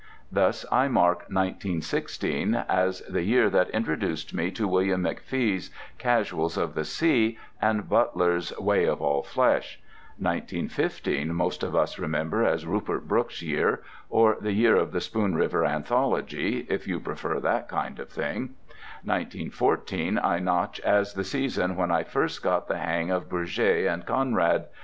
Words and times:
Thus 0.31 0.65
I 0.71 0.87
mark 0.87 1.25
1916 1.29 2.55
as 2.67 3.01
the 3.01 3.21
year 3.21 3.51
that 3.51 3.69
introduced 3.69 4.33
me 4.33 4.49
to 4.49 4.67
William 4.67 5.03
McFee's 5.03 5.69
"Casuals 5.99 6.57
of 6.57 6.73
the 6.73 6.85
Sea" 6.85 7.37
and 7.61 7.87
Butler's 7.87 8.51
"Way 8.57 8.85
of 8.87 8.99
All 8.99 9.21
Flesh"; 9.21 9.79
1915 10.17 11.35
most 11.35 11.61
of 11.61 11.75
us 11.75 11.99
remember 11.99 12.43
as 12.43 12.65
Rupert 12.65 13.07
Brooke's 13.07 13.43
year, 13.43 13.83
or 14.09 14.37
the 14.41 14.53
year 14.53 14.75
of 14.75 14.91
the 14.91 15.01
Spoon 15.01 15.35
River 15.35 15.63
Anthology, 15.63 16.65
if 16.67 16.87
you 16.87 16.99
prefer 16.99 17.39
that 17.39 17.69
kind 17.69 17.99
of 17.99 18.09
thing; 18.09 18.55
1914 19.03 20.17
I 20.17 20.39
notch 20.39 20.79
as 20.79 21.13
the 21.13 21.23
season 21.23 21.75
when 21.75 21.91
I 21.91 22.01
first 22.05 22.41
got 22.41 22.67
the 22.67 22.79
hang 22.79 23.11
of 23.11 23.29
Bourget 23.29 23.85
and 23.85 24.03
Conrad. 24.03 24.65